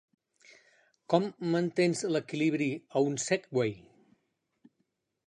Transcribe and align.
Com 1.13 1.27
mantens 1.55 2.01
l"equilibri 2.11 2.71
a 3.01 3.05
un 3.11 3.21
Segway? 3.27 3.77